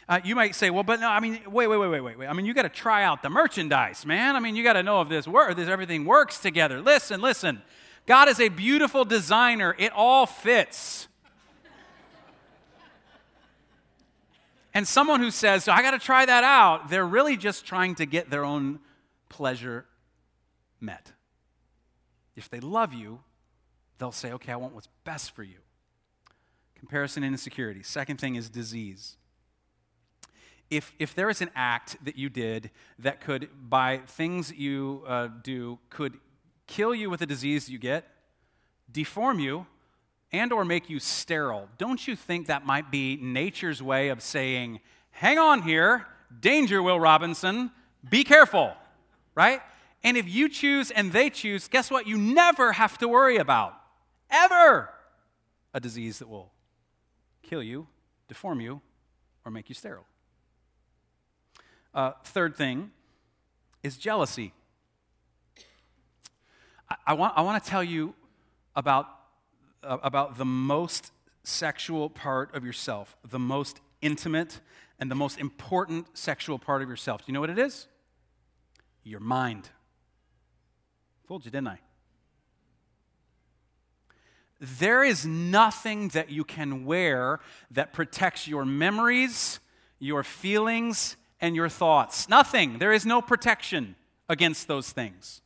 [0.06, 2.26] Uh, you might say, well, but no, I mean, wait, wait, wait, wait, wait, wait.
[2.26, 4.36] I mean, you got to try out the merchandise, man.
[4.36, 6.82] I mean, you got to know if this works, if everything works together.
[6.82, 7.62] Listen, listen.
[8.04, 9.74] God is a beautiful designer.
[9.78, 11.08] It all fits.
[14.74, 17.94] And someone who says, so I got to try that out, they're really just trying
[17.94, 18.80] to get their own
[19.30, 19.86] pleasure
[20.78, 21.12] met.
[22.36, 23.20] If they love you,
[23.96, 25.61] they'll say, okay, I want what's best for you.
[26.82, 27.80] Comparison and insecurity.
[27.84, 29.16] Second thing is disease.
[30.68, 35.28] If, if there is an act that you did that could, by things you uh,
[35.44, 36.14] do, could
[36.66, 38.04] kill you with a disease you get,
[38.90, 39.68] deform you,
[40.32, 44.80] and or make you sterile, don't you think that might be nature's way of saying,
[45.12, 46.08] hang on here,
[46.40, 47.70] danger, Will Robinson,
[48.10, 48.72] be careful,
[49.36, 49.60] right?
[50.02, 52.08] And if you choose and they choose, guess what?
[52.08, 53.74] You never have to worry about,
[54.28, 54.88] ever,
[55.72, 56.50] a disease that will
[57.42, 57.86] kill you,
[58.28, 58.80] deform you,
[59.44, 60.06] or make you sterile.
[61.94, 62.90] Uh, third thing
[63.82, 64.52] is jealousy.
[66.88, 68.14] I, I, want, I want to tell you
[68.74, 69.08] about
[69.82, 74.60] about the most sexual part of yourself, the most intimate
[74.98, 77.22] and the most important sexual part of yourself.
[77.22, 77.88] Do you know what it is?
[79.02, 79.70] Your mind.
[81.26, 81.78] Fooled you, didn't I?
[84.64, 87.40] There is nothing that you can wear
[87.72, 89.58] that protects your memories,
[89.98, 92.28] your feelings, and your thoughts.
[92.28, 92.78] Nothing.
[92.78, 93.96] There is no protection
[94.28, 95.40] against those things.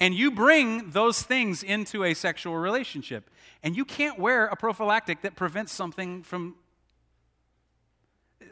[0.00, 3.28] And you bring those things into a sexual relationship.
[3.62, 6.54] And you can't wear a prophylactic that prevents something from.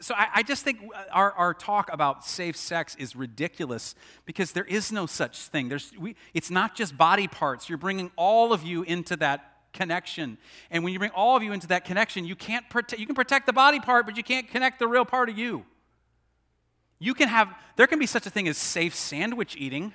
[0.01, 4.65] So I, I just think our, our talk about safe sex is ridiculous because there
[4.65, 5.67] is no such thing.
[5.67, 7.69] There's, we, it's not just body parts.
[7.69, 10.39] You're bringing all of you into that connection.
[10.71, 13.13] And when you bring all of you into that connection, you can't protect, you can
[13.13, 15.63] protect the body part, but you can't connect the real part of you.
[16.97, 19.93] You can have, there can be such a thing as safe sandwich eating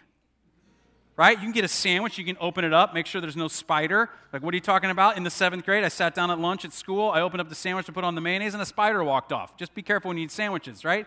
[1.21, 1.37] right?
[1.37, 4.09] You can get a sandwich, you can open it up, make sure there's no spider.
[4.33, 5.19] Like, what are you talking about?
[5.19, 7.55] In the seventh grade, I sat down at lunch at school, I opened up the
[7.55, 9.55] sandwich to put on the mayonnaise, and a spider walked off.
[9.59, 11.07] Just be careful when you eat sandwiches, right?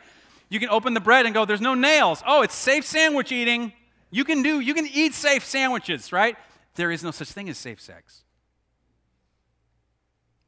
[0.49, 2.21] You can open the bread and go, there's no nails.
[2.27, 3.73] Oh, it's safe sandwich eating.
[4.11, 6.37] You can do, you can eat safe sandwiches, right?
[6.75, 8.22] There is no such thing as safe sex.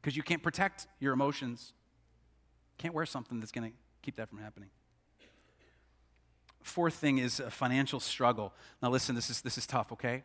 [0.06, 1.72] Because you can't protect your emotions.
[2.78, 4.68] Can't wear something that's going to keep that from happening.
[6.62, 8.52] Fourth thing is a financial struggle.
[8.80, 10.22] Now, listen, this is, this is tough, okay?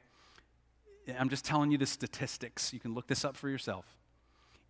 [1.17, 2.71] I'm just telling you the statistics.
[2.71, 3.97] You can look this up for yourself.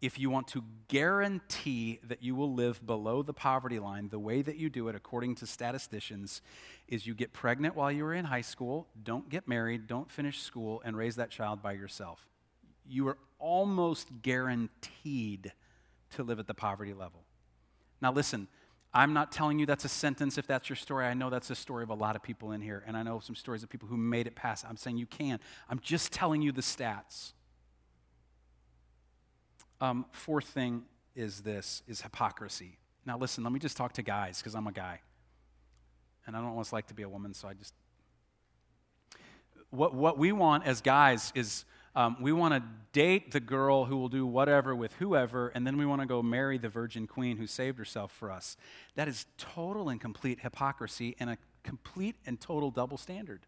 [0.01, 4.41] If you want to guarantee that you will live below the poverty line, the way
[4.41, 6.41] that you do it, according to statisticians,
[6.87, 10.41] is you get pregnant while you are in high school, don't get married, don't finish
[10.41, 12.25] school, and raise that child by yourself.
[12.87, 15.51] You are almost guaranteed
[16.11, 17.25] to live at the poverty level.
[18.01, 18.47] Now, listen,
[18.93, 21.05] I'm not telling you that's a sentence if that's your story.
[21.05, 23.19] I know that's the story of a lot of people in here, and I know
[23.19, 24.65] some stories of people who made it past.
[24.67, 25.39] I'm saying you can.
[25.69, 27.33] I'm just telling you the stats.
[29.79, 30.83] Um, fourth thing
[31.15, 32.77] is this is hypocrisy.
[33.05, 35.01] Now listen, let me just talk to guys because I'm a guy.
[36.27, 37.73] And I don't always like to be a woman, so I just
[39.71, 43.97] what what we want as guys is um, we want to date the girl who
[43.97, 47.37] will do whatever with whoever, and then we want to go marry the virgin queen
[47.37, 48.57] who saved herself for us.
[48.95, 53.45] That is total and complete hypocrisy and a complete and total double standard.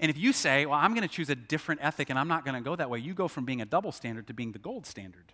[0.00, 2.44] And if you say, well, I'm going to choose a different ethic and I'm not
[2.44, 4.58] going to go that way, you go from being a double standard to being the
[4.58, 5.32] gold standard.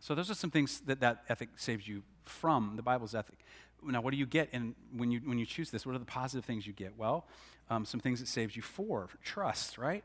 [0.00, 3.38] So those are some things that that ethic saves you from, the Bible's ethic.
[3.84, 5.86] Now, what do you get in, when, you, when you choose this?
[5.86, 6.96] What are the positive things you get?
[6.96, 7.26] Well,
[7.70, 10.04] um, some things it saves you for, trust, right?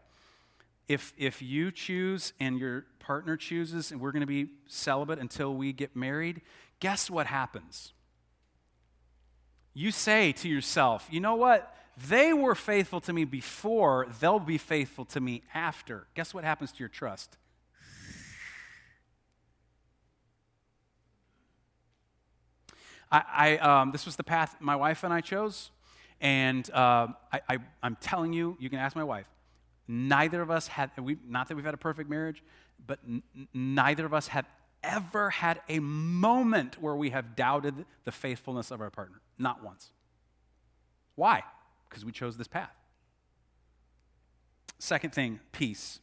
[0.88, 5.54] If, if you choose and your partner chooses and we're going to be celibate until
[5.54, 6.42] we get married,
[6.80, 7.94] guess what happens?
[9.74, 11.76] You say to yourself, you know what?
[12.10, 16.08] They were faithful to me before, they'll be faithful to me after.
[16.16, 17.38] Guess what happens to your trust?
[23.14, 23.24] I,
[23.62, 25.70] I um, this was the path my wife and I chose.
[26.20, 27.08] And uh,
[27.50, 29.28] I, am telling you, you can ask my wife.
[29.90, 32.42] Neither of us had, we, not that we've had a perfect marriage,
[32.88, 33.22] but n-
[33.54, 34.46] neither of us have
[34.84, 39.20] ever had a moment where we have doubted the faithfulness of our partner.
[39.38, 39.92] Not once.
[41.16, 41.44] Why?
[41.90, 42.74] Because we chose this path.
[44.80, 46.00] Second thing, peace.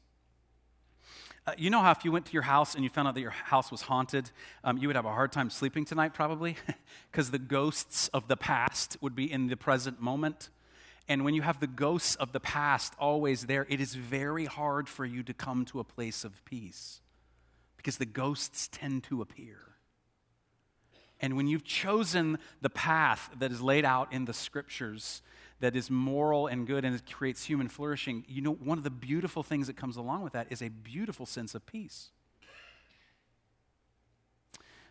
[1.46, 3.20] Uh, you know how if you went to your house and you found out that
[3.20, 4.30] your house was haunted,
[4.62, 6.56] um, you would have a hard time sleeping tonight, probably,
[7.10, 10.50] because the ghosts of the past would be in the present moment.
[11.08, 14.88] And when you have the ghosts of the past always there, it is very hard
[14.88, 17.00] for you to come to a place of peace
[17.76, 19.58] because the ghosts tend to appear.
[21.20, 25.22] And when you've chosen the path that is laid out in the scriptures,
[25.60, 28.90] that is moral and good and it creates human flourishing, you know, one of the
[28.90, 32.10] beautiful things that comes along with that is a beautiful sense of peace.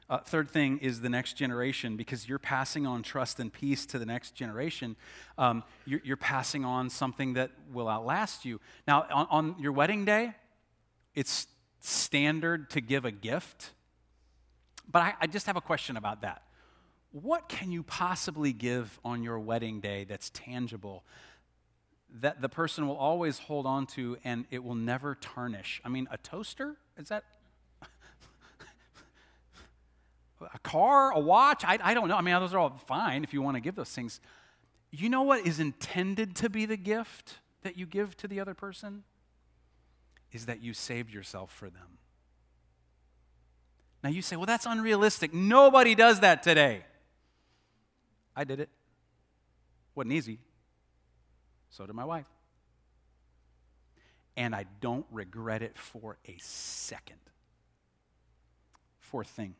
[0.09, 3.99] Uh, third thing is the next generation, because you're passing on trust and peace to
[3.99, 4.95] the next generation.
[5.37, 8.59] Um, you're, you're, passing on something that will outlast you.
[8.87, 10.33] Now, on, on your wedding day,
[11.13, 11.45] it's
[11.79, 13.69] standard to give a gift.
[14.91, 16.41] But I, I just have a question about that.
[17.11, 21.03] What can you possibly give on your wedding day that's tangible
[22.21, 25.81] that the person will always hold on to and it will never tarnish?
[25.83, 26.75] I mean, a toaster?
[26.97, 27.23] Is that
[30.53, 31.63] a car, a watch.
[31.65, 32.15] I, I don't know.
[32.15, 34.19] I mean, those are all fine if you want to give those things.
[34.91, 38.53] You know what is intended to be the gift that you give to the other
[38.53, 39.03] person?
[40.31, 41.97] Is that you saved yourself for them.
[44.03, 45.33] Now you say, well, that's unrealistic.
[45.33, 46.85] Nobody does that today.
[48.39, 48.69] I did it.
[49.95, 50.39] Wasn't easy.
[51.71, 52.25] So did my wife.
[54.37, 57.19] And I don't regret it for a second.
[59.01, 59.55] Fourth thing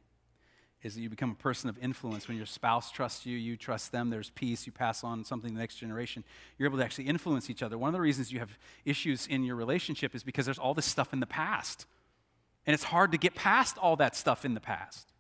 [0.82, 2.30] is that you become a person of influence.
[2.30, 5.56] When your spouse trusts you, you trust them, there's peace, you pass on something to
[5.56, 6.24] the next generation.
[6.58, 7.78] You're able to actually influence each other.
[7.78, 10.86] One of the reasons you have issues in your relationship is because there's all this
[10.86, 11.86] stuff in the past.
[12.66, 15.12] And it's hard to get past all that stuff in the past.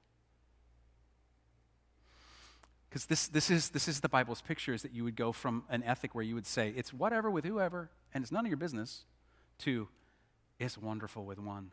[2.90, 5.64] Because this, this, is, this is the Bible's picture is that you would go from
[5.70, 8.58] an ethic where you would say, it's whatever with whoever, and it's none of your
[8.58, 9.06] business,
[9.60, 9.88] to
[10.58, 11.72] it's wonderful with one.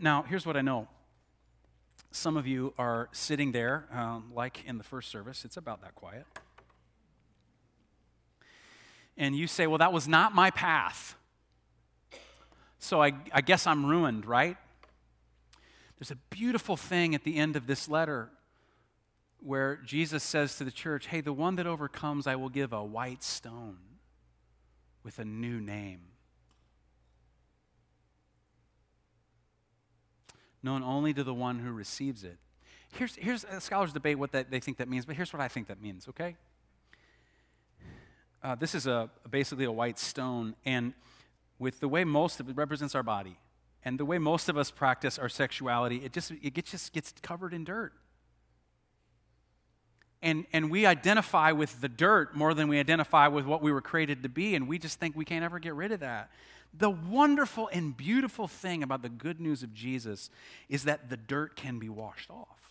[0.00, 0.88] Now, here's what I know.
[2.10, 5.94] Some of you are sitting there, um, like in the first service, it's about that
[5.94, 6.26] quiet.
[9.16, 11.16] And you say, Well, that was not my path.
[12.78, 14.56] So I, I guess I'm ruined, right?
[16.04, 18.28] There's a beautiful thing at the end of this letter
[19.40, 22.84] where Jesus says to the church, Hey, the one that overcomes, I will give a
[22.84, 23.78] white stone
[25.02, 26.00] with a new name.
[30.62, 32.36] known only to the one who receives it.
[32.92, 35.48] Here's, here's uh, scholars debate what that, they think that means, but here's what I
[35.48, 36.36] think that means, okay?
[38.42, 40.92] Uh, this is a, basically a white stone, and
[41.58, 43.38] with the way most of it represents our body,
[43.84, 47.12] and the way most of us practice our sexuality, it just, it gets, just gets
[47.22, 47.92] covered in dirt.
[50.22, 53.82] And, and we identify with the dirt more than we identify with what we were
[53.82, 56.30] created to be, and we just think we can't ever get rid of that.
[56.72, 60.30] The wonderful and beautiful thing about the good news of Jesus
[60.68, 62.64] is that the dirt can be washed off.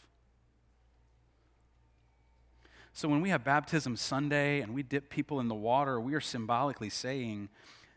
[2.92, 6.22] So when we have baptism Sunday and we dip people in the water, we are
[6.22, 7.50] symbolically saying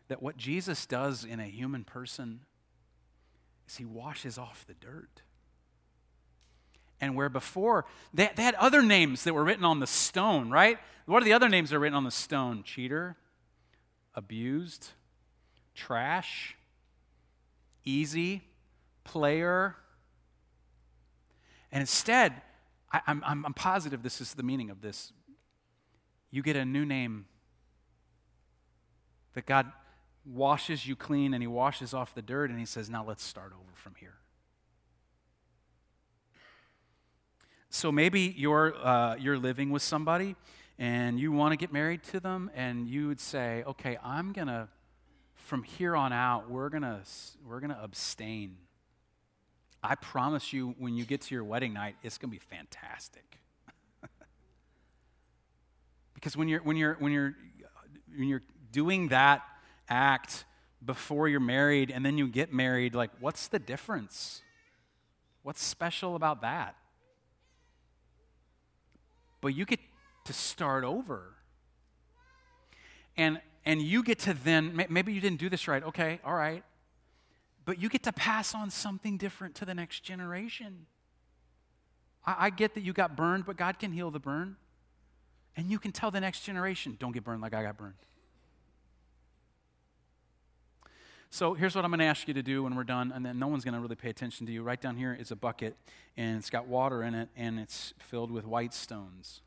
[0.07, 2.41] that what Jesus does in a human person
[3.67, 5.21] is he washes off the dirt.
[6.99, 10.79] And where before, they, they had other names that were written on the stone, right?
[11.05, 12.63] What are the other names that are written on the stone?
[12.63, 13.17] Cheater,
[14.15, 14.89] abused,
[15.75, 16.55] trash,
[17.85, 18.41] easy,
[19.03, 19.75] player.
[21.71, 22.33] And instead,
[22.91, 25.13] I, am I'm, I'm positive this is the meaning of this.
[26.31, 27.25] You get a new name
[29.33, 29.71] that God
[30.27, 33.51] washes you clean and He washes off the dirt and He says, Now let's start
[33.53, 34.15] over from here.
[37.69, 40.35] So maybe you're, uh, you're living with somebody
[40.79, 44.47] and you want to get married to them, and you would say, Okay, I'm going
[44.47, 44.67] to
[45.47, 46.99] from here on out, we're going to
[47.45, 48.57] we're going to abstain.
[49.81, 53.39] I promise you, when you get to your wedding night, it's going to be fantastic.
[56.15, 57.33] because when you're, when, you're, when, you're,
[58.13, 59.43] when you're doing that
[59.89, 60.45] act
[60.83, 64.41] before you're married and then you get married, like, what's the difference?
[65.43, 66.75] What's special about that?
[69.41, 69.79] But you get
[70.25, 71.33] to start over.
[73.15, 76.63] And and you get to then, maybe you didn't do this right, okay, all right.
[77.65, 80.85] But you get to pass on something different to the next generation.
[82.25, 84.55] I, I get that you got burned, but God can heal the burn.
[85.57, 87.95] And you can tell the next generation, don't get burned like I got burned.
[91.29, 93.37] So here's what I'm going to ask you to do when we're done, and then
[93.37, 94.63] no one's going to really pay attention to you.
[94.63, 95.75] Right down here is a bucket,
[96.15, 99.41] and it's got water in it, and it's filled with white stones.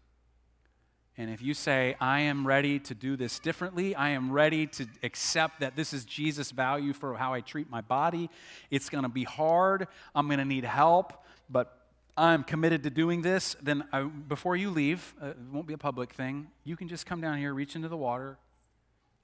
[1.17, 4.87] And if you say, I am ready to do this differently, I am ready to
[5.03, 8.31] accept that this is Jesus' value for how I treat my body,
[8.71, 11.77] it's going to be hard, I'm going to need help, but
[12.17, 15.79] I'm committed to doing this, then I, before you leave, uh, it won't be a
[15.79, 18.39] public thing, you can just come down here, reach into the water,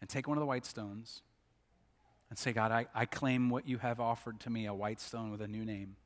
[0.01, 1.23] and take one of the white stones
[2.29, 5.31] and say, God, I, I claim what you have offered to me, a white stone
[5.31, 5.97] with a new name.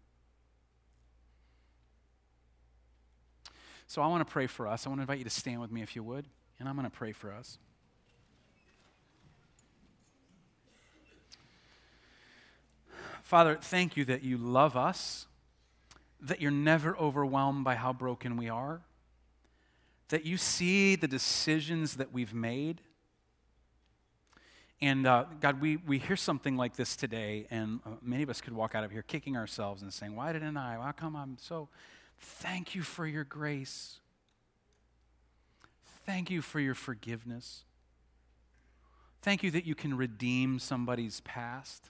[3.86, 4.86] So I want to pray for us.
[4.86, 6.26] I want to invite you to stand with me if you would,
[6.58, 7.58] and I'm going to pray for us.
[13.22, 15.26] Father, thank you that you love us,
[16.20, 18.80] that you're never overwhelmed by how broken we are,
[20.08, 22.82] that you see the decisions that we've made
[24.82, 28.40] and uh, God, we, we hear something like this today, and uh, many of us
[28.40, 30.78] could walk out of here kicking ourselves and saying, Why didn't I?
[30.80, 31.68] How come I'm so.
[32.18, 33.98] Thank you for your grace.
[36.04, 37.64] Thank you for your forgiveness.
[39.22, 41.88] Thank you that you can redeem somebody's past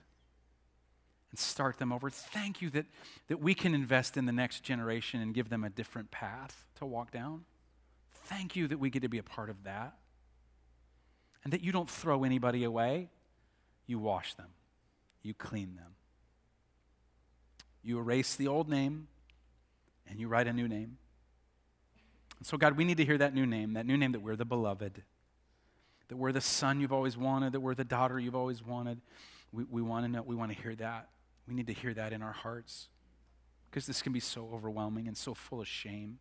[1.30, 2.10] and start them over.
[2.10, 2.86] Thank you that,
[3.28, 6.86] that we can invest in the next generation and give them a different path to
[6.86, 7.44] walk down.
[8.24, 9.94] Thank you that we get to be a part of that
[11.44, 13.08] and that you don't throw anybody away.
[13.86, 14.48] You wash them,
[15.22, 15.94] you clean them.
[17.82, 19.08] You erase the old name
[20.06, 20.98] and you write a new name.
[22.38, 24.36] And so, God, we need to hear that new name, that new name that we're
[24.36, 25.02] the beloved,
[26.08, 29.00] that we're the son you've always wanted, that we're the daughter you've always wanted.
[29.52, 31.08] We, we want to know, we want to hear that.
[31.46, 32.88] We need to hear that in our hearts
[33.70, 36.18] because this can be so overwhelming and so full of shame.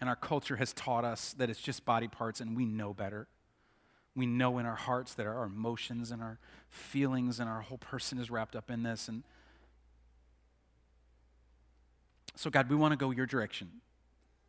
[0.00, 3.28] And our culture has taught us that it's just body parts and we know better.
[4.14, 6.38] We know in our hearts that our emotions and our
[6.68, 9.08] feelings and our whole person is wrapped up in this.
[9.08, 9.22] And
[12.34, 13.80] so, God, we want to go your direction.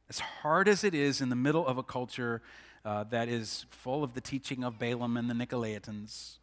[0.09, 2.41] As hard as it is in the middle of a culture
[2.84, 6.38] uh, that is full of the teaching of Balaam and the Nicolaitans,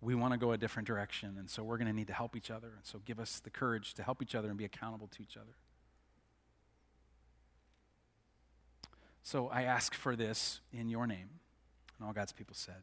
[0.00, 1.36] we want to go a different direction.
[1.38, 2.68] And so we're going to need to help each other.
[2.68, 5.36] And so give us the courage to help each other and be accountable to each
[5.36, 5.56] other.
[9.22, 11.39] So I ask for this in your name.
[12.00, 12.82] And all God's people said,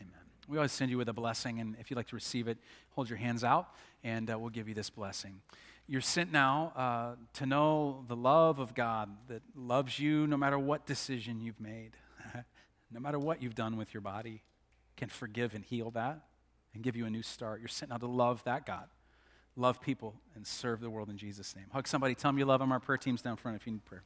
[0.00, 0.14] Amen.
[0.46, 2.58] We always send you with a blessing, and if you'd like to receive it,
[2.90, 3.70] hold your hands out,
[4.04, 5.40] and uh, we'll give you this blessing.
[5.88, 10.58] You're sent now uh, to know the love of God that loves you no matter
[10.58, 11.96] what decision you've made,
[12.92, 14.42] no matter what you've done with your body,
[14.96, 16.20] can forgive and heal that
[16.72, 17.58] and give you a new start.
[17.60, 18.86] You're sent now to love that God,
[19.56, 21.66] love people, and serve the world in Jesus' name.
[21.72, 22.70] Hug somebody, tell them you love them.
[22.70, 24.04] Our prayer team's down front if you need prayer.